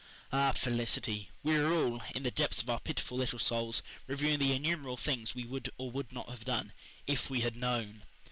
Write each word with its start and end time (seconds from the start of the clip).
Ah, 0.31 0.51
Felicity! 0.51 1.29
We 1.43 1.59
were 1.59 1.71
all, 1.71 2.01
in 2.15 2.23
the 2.23 2.31
depths 2.31 2.59
of 2.63 2.71
our 2.71 2.79
pitiful 2.79 3.19
little 3.19 3.37
souls, 3.37 3.83
reviewing 4.07 4.39
the 4.39 4.51
innumerable 4.53 4.97
things 4.97 5.35
we 5.35 5.43
would 5.45 5.69
or 5.77 5.91
would 5.91 6.11
not 6.11 6.27
have 6.27 6.43
done 6.43 6.73
"if 7.05 7.29
we 7.29 7.41
had 7.41 7.55
known." 7.55 8.01